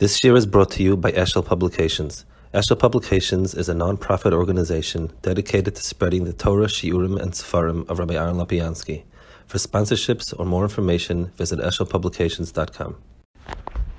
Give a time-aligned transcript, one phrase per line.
[0.00, 2.24] This year is brought to you by Eshel Publications.
[2.52, 8.00] Eshel Publications is a non-profit organization dedicated to spreading the Torah, Shiurim, and Sefarim of
[8.00, 9.04] Rabbi Aaron Lopiansky.
[9.46, 12.96] For sponsorships or more information, visit eshelpublications.com.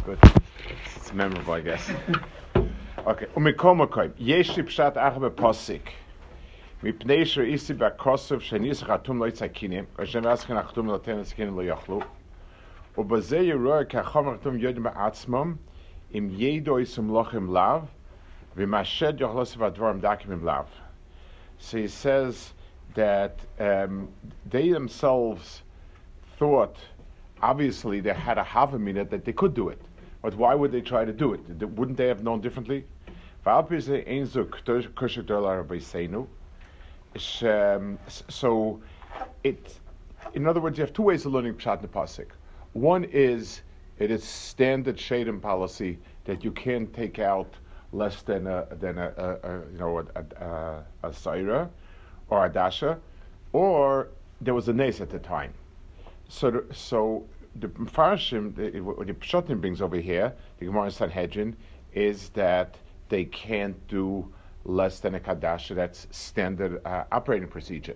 [0.04, 0.20] Good.
[0.98, 1.90] It's memorable, I guess.
[3.08, 3.28] okay.
[3.28, 4.12] Umikoma koim.
[4.20, 5.94] Yeshi pshat achbe posik.
[6.84, 12.00] מפני שאיסי בכוסף שניסח חתום לא יצקיני, אשר נעסקן החתום נותן לסכינים לא יאכלו,
[12.98, 15.56] ובזה יראו כחומר חתום יודעים בעצמם,
[16.14, 17.88] im jedo is um loch im lav
[18.58, 20.68] v'mashed yochlos v'advarim dakim im lav.
[21.58, 22.54] So he says
[22.96, 24.10] that um,
[24.50, 25.62] they themselves
[26.38, 26.78] thought,
[27.42, 29.82] obviously they had a havamina that they could do it,
[30.22, 31.70] but why would they try to do it?
[31.72, 32.86] Wouldn't they have known differently?
[33.46, 33.68] Um,
[38.08, 38.82] so
[39.44, 39.80] it,
[40.34, 42.26] in other words, you have two ways of learning pshat.
[42.74, 43.62] One is
[44.00, 47.54] it is standard shadim policy that you can't take out
[47.92, 50.04] less than a than a, a, a you know a,
[50.44, 51.70] a, a saira
[52.30, 52.98] or a dasha,
[53.54, 54.10] or
[54.42, 55.54] there was a nes at the time.
[56.28, 57.26] So the, so
[57.60, 61.56] the Mfarshim, what the Pshatim brings over here, the Gemara Sanhedrin,
[61.94, 62.78] is that
[63.10, 64.28] they can't do
[64.66, 65.76] less than a kadasha.
[65.76, 67.96] That's standard uh, operating procedure.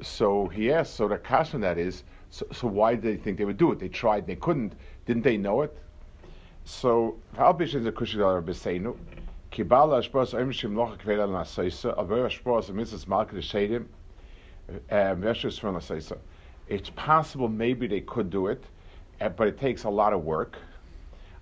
[0.00, 3.44] So he asked, so the question that is, so, so why did they think they
[3.44, 3.78] would do it?
[3.78, 4.72] They tried, they couldn't.
[5.06, 5.76] Didn't they know it?
[6.64, 7.16] So,
[7.60, 7.92] is a.
[9.52, 10.02] Kibala
[10.98, 13.08] Kveda Nasaisa.
[13.08, 13.86] Malka Shadim,
[14.90, 16.16] Veshus from Nasaisa.
[16.68, 18.64] It's possible maybe they could do it,
[19.20, 20.56] eh, but it takes a lot of work.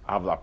[0.09, 0.43] I think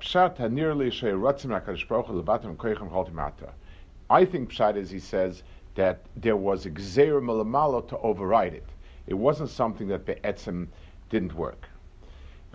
[4.49, 5.43] Pshat is he says
[5.75, 8.69] that there was a Gzeir Malamalo to override it.
[9.07, 10.69] It wasn't something that the Be'etzim
[11.09, 11.67] didn't work.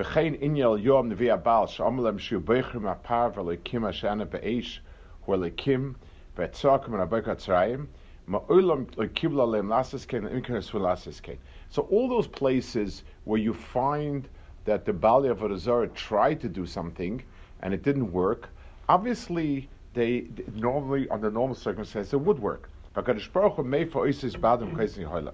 [0.03, 4.81] V'chein inyal yom nevi abal sh'amalem shu beichrim apar v'leikim hashana be'esh
[5.28, 5.94] v'leikim
[6.36, 7.86] v'etzokim v'abaykat tzrayim
[8.28, 11.38] ma'olam le'kibla le'em lasses ken imkeres v'lasses ken.
[11.69, 14.28] So all those places where you find
[14.65, 17.22] that the Bali of Arazara tried to do something
[17.60, 18.49] and it didn't work,
[18.88, 22.69] obviously they normally under normal circumstances it would work.
[22.97, 25.32] V'kadosh Baruch Hu mei fa'oisis badam kaisni hoila.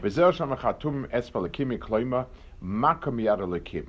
[0.00, 2.26] V'zer sham chatum espa lekimi kloima
[2.62, 3.88] makam yad alekim.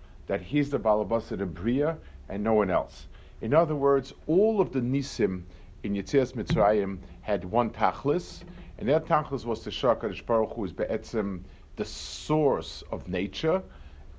[0.31, 1.97] that he's the Balabasa the Bria
[2.29, 3.07] and no one else.
[3.41, 5.43] In other words, all of the Nisim
[5.83, 8.45] in Yitzias Mitzrayim had one Tachlis,
[8.77, 11.41] and that Tachlis was the show HaKadosh Baruch Hu is Be'etzim,
[11.75, 13.61] the source of nature,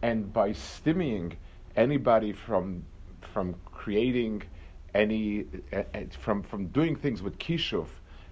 [0.03, 1.35] and by stemming
[1.77, 2.85] anybody from,
[3.23, 4.43] from creating
[4.93, 5.83] any, uh,
[6.19, 7.87] from, from doing things with Kishuv,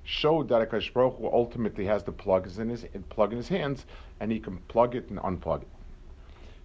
[0.05, 3.87] showed that HaKadosh Baruch Hu ultimately has the plug in his, plug in his hands,
[4.21, 5.69] and he can plug it and unplug it.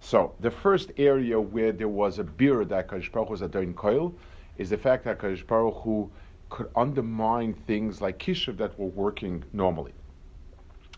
[0.06, 4.14] So the first area where there was a beer that Kadosh Baruch was doing koil
[4.56, 6.12] is the fact that Kadosh Baruch Hu
[6.50, 9.94] could undermine things like kishuv that were working normally.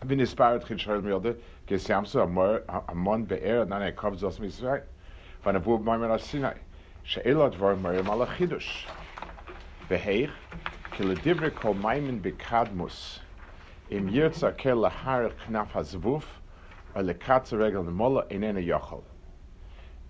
[0.02, 1.36] Khishar milde,
[1.66, 4.22] gesamso amor amon be'er nan er kavz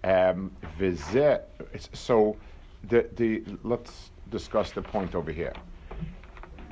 [0.04, 0.50] Um,
[1.92, 2.36] so
[2.84, 5.52] the, the, let's discuss the point over here.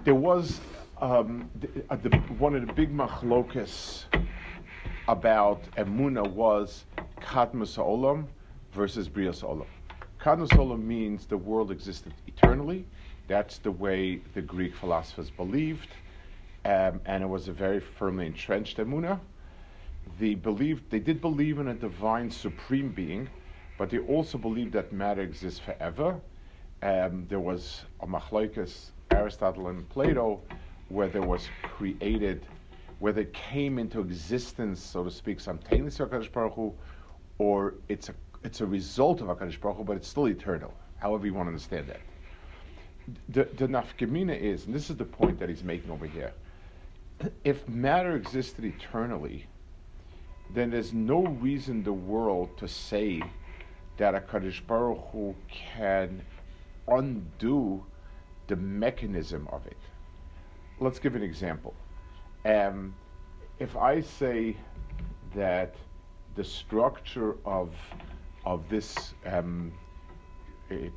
[0.04, 0.60] There was
[1.02, 4.04] um, the, uh, the, one of the big machlokas
[5.08, 6.86] about emuna was
[7.20, 8.24] kadmus olam
[8.72, 9.66] versus brias olam.
[10.18, 12.86] Kadmus olam means the world existed eternally.
[13.28, 15.88] That's the way the Greek philosophers believed,
[16.64, 19.20] um, and it was a very firmly entrenched emuna
[20.18, 23.28] they believed they did believe in a divine supreme being,
[23.78, 26.20] but they also believed that matter exists forever.
[26.82, 30.40] Um, there was a machlokes, Aristotle and Plato,
[30.88, 32.46] where there was created,
[32.98, 36.74] where they came into existence, so to speak, simultaneously Hakadosh Baruch Hu,
[37.38, 38.14] or it's a
[38.44, 40.72] it's a result of Hakadosh Baruch Hu, but it's still eternal.
[40.98, 42.00] However you want to understand that.
[43.28, 46.32] The, the nafkamina is, and this is the point that he's making over here.
[47.44, 49.46] If matter existed eternally,
[50.50, 53.22] then there's no reason in the world to say
[53.96, 56.22] that a Kadosh Baruch Hu can
[56.88, 57.84] undo
[58.46, 59.78] the mechanism of it.
[60.78, 61.74] Let's give an example.
[62.44, 62.94] Um,
[63.58, 64.56] if I say
[65.34, 65.74] that
[66.34, 67.74] the structure of
[68.44, 69.72] of this um,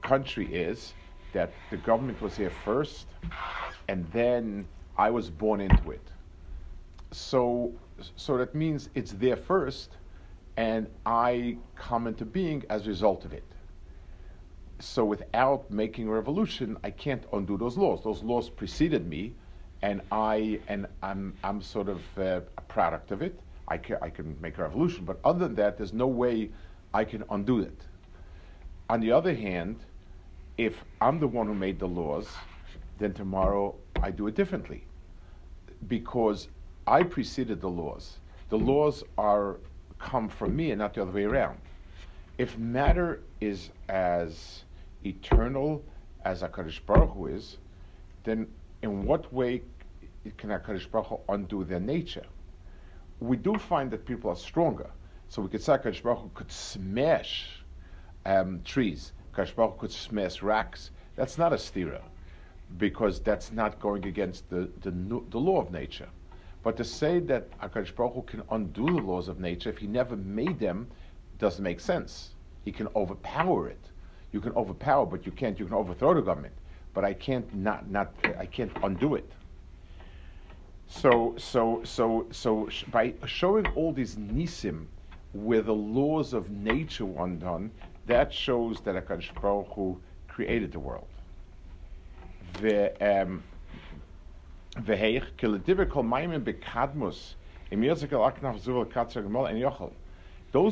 [0.01, 0.93] country is
[1.33, 3.07] that the government was here first,
[3.87, 4.67] and then
[4.97, 6.11] I was born into it.
[7.11, 7.73] So,
[8.15, 9.97] so that means it's there first,
[10.57, 13.43] and I come into being as a result of it.
[14.79, 18.03] So, without making a revolution, I can't undo those laws.
[18.03, 19.33] Those laws preceded me,
[19.81, 23.39] and I and I'm I'm sort of uh, a product of it.
[23.67, 26.49] I can I can make a revolution, but other than that, there's no way
[26.93, 27.81] I can undo it.
[28.89, 29.77] On the other hand,
[30.57, 32.27] if I'm the one who made the laws,
[32.97, 34.83] then tomorrow I do it differently.
[35.87, 36.49] Because
[36.89, 38.17] I preceded the laws.
[38.49, 39.57] The laws are
[39.99, 41.59] come from me and not the other way around.
[42.37, 44.63] If matter is as
[45.05, 45.83] eternal
[46.25, 47.57] as HaKadosh Baruch Hu is,
[48.23, 48.47] then
[48.81, 49.61] in what way
[50.37, 52.25] can HaKadosh Baruch Hu undo their nature?
[53.19, 54.89] We do find that people are stronger.
[55.27, 57.63] So we could say HaKadosh Baruch Hu could smash
[58.25, 60.91] um, trees Kashbar could smash racks.
[61.15, 62.01] That's not a stira,
[62.77, 66.09] because that's not going against the, the, the law of nature.
[66.63, 69.87] But to say that Akash Baruch Hu can undo the laws of nature if he
[69.87, 70.87] never made them
[71.37, 72.31] doesn't make sense.
[72.65, 73.89] He can overpower it.
[74.31, 75.57] You can overpower, but you can't.
[75.57, 76.53] You can overthrow the government,
[76.93, 79.31] but I can't not not I can't undo it.
[80.87, 84.85] So so so so by showing all these nisim
[85.33, 87.71] where the laws of nature were undone,
[88.07, 91.07] that shows that HaKadosh Baruch Hu created the world.
[92.61, 93.43] The Um,
[94.75, 94.85] Those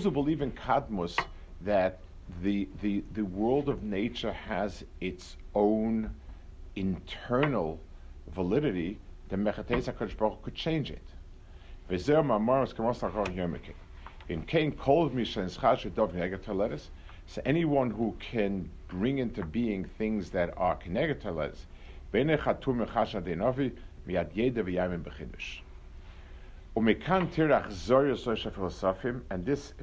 [0.03, 1.15] who believe in Kadmus,
[1.61, 1.99] that
[2.43, 6.13] the, the, the world of nature has its own
[6.75, 7.79] internal
[8.35, 8.99] validity,
[9.29, 11.01] the Mechates HaKadosh Baruch could change it.
[14.29, 16.89] In Kain Kol Mishan Schashe Dov Negatoletis,
[17.25, 21.65] so anyone who can bring into being things that are kenegateles,
[22.11, 23.71] bene chatum mechasha denovi
[29.29, 29.73] and this.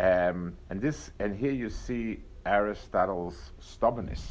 [0.00, 4.30] Um, and this, and here you see Aristotle's stubbornness.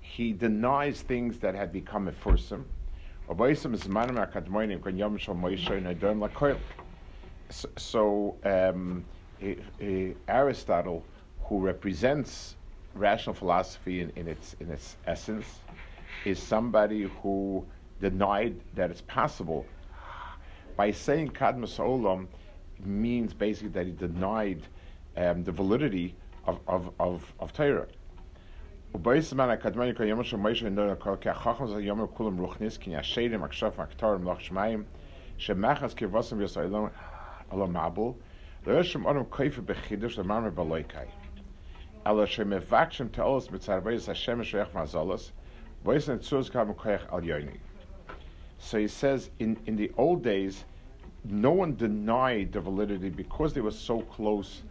[0.00, 2.64] He denies things that had become a foursome.
[7.76, 9.04] So, um,
[10.28, 11.04] Aristotle,
[11.44, 12.56] who represents
[12.94, 15.46] rational philosophy in, in, its, in its essence,
[16.24, 17.64] is somebody who
[18.00, 19.66] denied that it's possible.
[20.76, 22.26] By saying Kadmus Olam
[22.84, 24.62] means basically that he denied
[25.16, 26.14] um, the validity
[26.46, 27.86] of, of, of, of Torah.
[48.58, 50.64] So he says, in, in the old days,
[51.24, 54.62] no one denied the validity because they were so close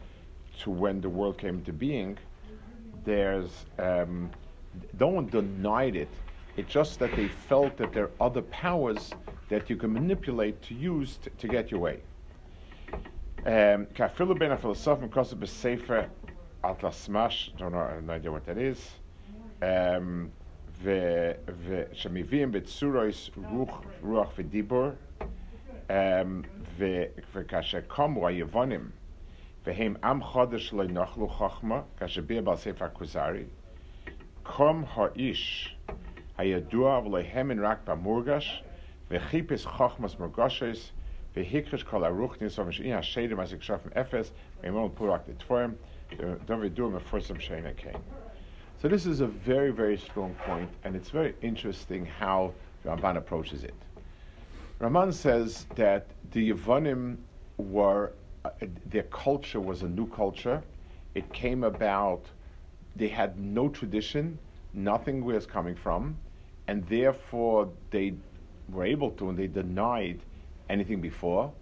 [0.59, 2.17] to when the world came into being.
[3.03, 4.29] There's um,
[4.99, 6.09] no one denied it.
[6.55, 9.11] It's just that they felt that there are other powers
[9.49, 12.01] that you can manipulate to use t- to get your way.
[13.45, 13.87] Um,
[16.62, 18.32] Kafilu ben a philosopher because of Sefer Atlas Smash, don't know, I have no idea
[18.32, 18.90] what that is.
[19.62, 20.30] Um,
[21.92, 23.30] שמביאים בצורויס
[24.02, 24.88] רוח ודיבור,
[27.34, 28.90] וכאשר קמו היוונים
[29.66, 33.44] והם עם חודש לא נחלו חוכמה, כאשר ביר בעל ספר הכוזרי,
[34.42, 35.76] קום האיש
[36.38, 38.64] הידוע ולא האמין רק במורגש,
[39.10, 40.92] וחיפש חוכמס מורגשס,
[41.36, 45.72] והקרש כל הרוח ניסו משאין השדם אז יקשוף אפס, ואימון פורק דתפורם,
[48.81, 52.53] so this is a very, very strong point, and it's very interesting how
[52.85, 53.75] Ramban approaches it.
[54.81, 57.17] Ramban says that the Yevonim
[57.57, 58.11] were,
[58.43, 58.49] uh,
[58.87, 60.61] their culture was a new culture.
[61.15, 62.25] It came about,
[62.95, 64.37] they had no tradition,
[64.73, 66.17] nothing was coming from,
[66.67, 68.15] and therefore they
[68.67, 70.19] were able to, and they denied
[70.69, 71.53] anything before.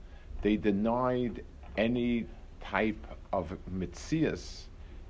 [0.42, 1.44] They denied
[1.78, 2.26] any
[2.62, 4.64] type of mitzias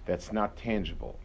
[0.05, 1.19] that's not tangible.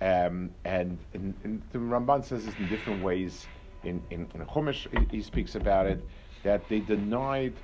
[0.00, 3.46] Um, and, and, and, the Ramban says this in different ways.
[3.82, 6.04] In, in, in Chumash, he, speaks about it.
[6.44, 7.54] that they denied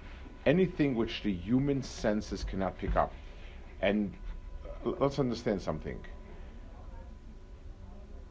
[0.46, 3.12] anything which the human senses cannot pick up.
[3.82, 4.12] And
[4.84, 5.98] uh, let's understand something.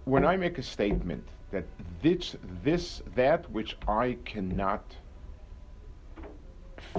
[0.05, 1.65] When I make a statement that
[2.01, 4.83] this, this, that which I cannot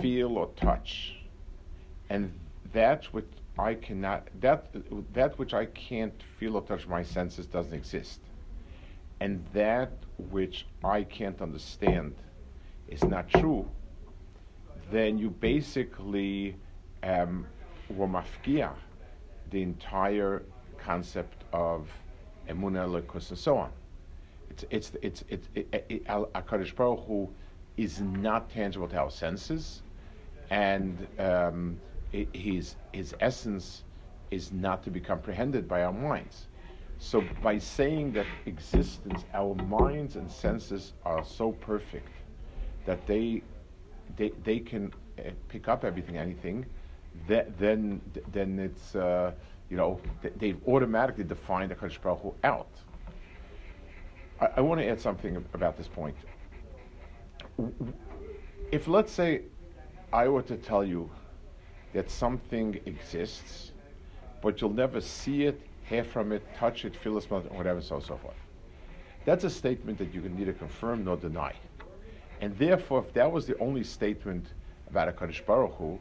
[0.01, 1.17] feel or touch,
[2.09, 2.33] and
[2.75, 3.27] that which
[3.59, 4.75] I cannot, that,
[5.15, 8.21] that which I can't feel or touch my senses doesn't exist,
[9.21, 9.93] and that
[10.31, 12.15] which I can't understand
[12.89, 13.67] is not true,
[14.91, 16.57] then you basically
[17.03, 17.47] um,
[19.51, 20.43] the entire
[20.77, 21.89] concept of
[22.49, 23.71] emunah, elikus, and so on.
[24.51, 27.31] It's it's it's it's it, it, Baruch Hu
[27.77, 29.83] is not tangible to our senses,
[30.51, 31.81] and um,
[32.33, 33.85] his his essence
[34.31, 36.47] is not to be comprehended by our minds.
[36.99, 42.09] So by saying that existence, our minds and senses are so perfect
[42.87, 43.43] that they
[44.17, 46.67] they, they can uh, pick up everything, anything,
[47.27, 48.01] that, then
[48.33, 49.33] then it's uh,
[49.71, 50.01] you know
[50.37, 52.71] they've automatically defined the Kadosh Baruch Hu out.
[54.41, 56.17] I, I want to add something about this point.
[58.71, 59.43] If let's say
[60.13, 61.11] I were to tell you
[61.95, 63.73] that something exists,
[64.43, 67.81] but you'll never see it, hear from it, touch it, feel it, smell it, whatever,
[67.81, 68.35] so so forth.
[69.25, 71.55] That's a statement that you can neither confirm nor deny.
[72.41, 74.49] And therefore, if that was the only statement
[74.91, 75.99] about a Kadosh Baruch Hu,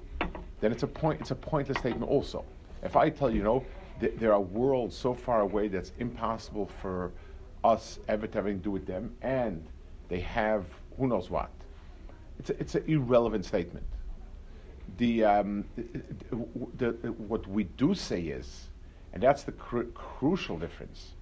[0.60, 1.22] then it's a point.
[1.22, 2.10] It's a pointless statement.
[2.12, 2.44] Also,
[2.82, 3.66] if I tell you, you know,
[4.00, 7.12] th- there are worlds so far away that's impossible for
[7.64, 9.66] us ever to have anything to do with them, and
[10.10, 10.66] they have
[10.98, 11.50] who knows what.
[12.40, 13.86] It's a, it's an irrelevant statement.
[14.98, 15.66] The, um,
[16.78, 18.70] the, the, what we do say is,
[19.14, 21.14] and that's the cr- crucial difference.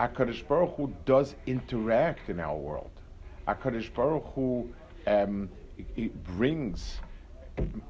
[0.00, 2.90] Hakadosh Baruch Hu does interact in our world.
[3.46, 4.72] Hakadosh Baruch Hu
[5.06, 5.48] um,
[6.36, 7.00] brings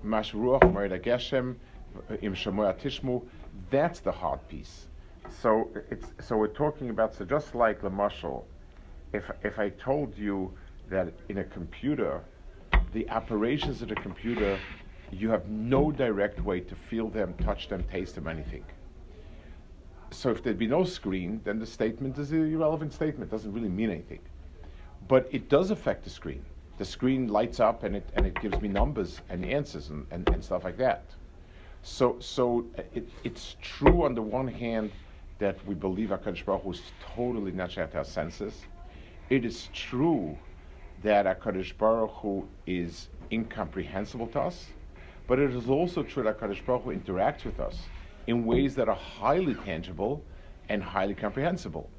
[0.05, 1.57] Mashruach Merida Geshem
[2.21, 3.23] Im Shemoya Tishmu.
[3.71, 4.87] That's the hard piece.
[5.41, 8.47] So it's so we're talking about so just like the muscle.
[9.13, 10.53] If if I told you
[10.91, 12.23] that in a computer,
[12.93, 14.59] the operations of the computer,
[15.13, 18.65] you have no direct way to feel them, touch them, taste them, anything.
[20.11, 23.31] So if there'd be no screen, then the statement is an irrelevant statement.
[23.31, 24.21] Doesn't really mean anything.
[25.09, 26.45] But it does affect the screen.
[26.79, 30.29] The screen lights up and it, and it gives me numbers and answers and, and,
[30.31, 31.05] and stuff like that.
[31.83, 34.93] So, so uh, it, it's true on the one hand
[35.39, 36.83] that we believe HaKadosh Baruch Hu is
[37.15, 38.63] totally not to our senses.
[39.29, 40.39] It is true
[41.03, 44.67] that HaKadosh Baruch Hu is incomprehensible to us,
[45.27, 47.79] but it is also true that HaKadosh Baruch Hu interacts with us
[48.27, 50.25] in ways that are highly tangible
[50.69, 51.91] and highly comprehensible.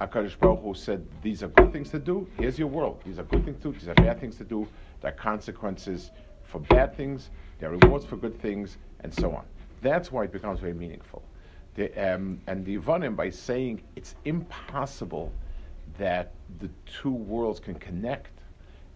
[0.00, 3.00] HaKadosh Baruch Hu said, these are good things to do, here's your world.
[3.04, 4.66] These are good things to do, these are bad things to do.
[5.00, 6.10] There are consequences
[6.42, 9.44] for bad things, there are rewards for good things, and so on.
[9.82, 11.22] That's why it becomes very meaningful.
[11.74, 15.32] The, um, and the Yevonim, by saying it's impossible
[15.98, 18.33] that the two worlds can connect,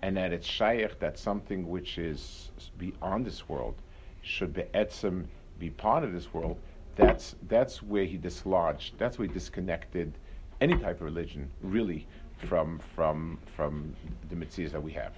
[0.02, 3.75] and that it's shaykh, that something which is beyond this world
[4.23, 5.26] should be etzem,
[5.59, 6.59] be part of this world,
[6.97, 10.12] that's, that's where he dislodged, that's where he disconnected
[10.61, 12.07] any type of religion, really,
[12.47, 13.95] from from from
[14.28, 15.12] the mitzvahs that we have.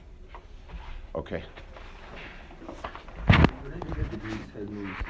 [1.15, 1.43] Okay.